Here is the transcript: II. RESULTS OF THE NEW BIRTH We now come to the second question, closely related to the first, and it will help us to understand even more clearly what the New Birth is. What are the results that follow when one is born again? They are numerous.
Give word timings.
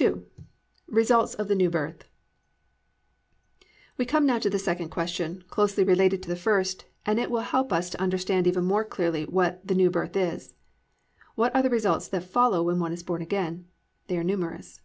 II. 0.00 0.22
RESULTS 0.86 1.34
OF 1.34 1.48
THE 1.48 1.56
NEW 1.56 1.68
BIRTH 1.68 2.04
We 3.98 4.04
now 4.04 4.08
come 4.08 4.40
to 4.40 4.48
the 4.48 4.56
second 4.60 4.90
question, 4.90 5.42
closely 5.50 5.82
related 5.82 6.22
to 6.22 6.28
the 6.28 6.36
first, 6.36 6.84
and 7.04 7.18
it 7.18 7.28
will 7.28 7.40
help 7.40 7.72
us 7.72 7.90
to 7.90 8.00
understand 8.00 8.46
even 8.46 8.62
more 8.66 8.84
clearly 8.84 9.24
what 9.24 9.66
the 9.66 9.74
New 9.74 9.90
Birth 9.90 10.16
is. 10.16 10.54
What 11.34 11.52
are 11.56 11.62
the 11.62 11.70
results 11.70 12.06
that 12.06 12.22
follow 12.22 12.62
when 12.62 12.78
one 12.78 12.92
is 12.92 13.02
born 13.02 13.20
again? 13.20 13.66
They 14.06 14.16
are 14.16 14.22
numerous. 14.22 14.80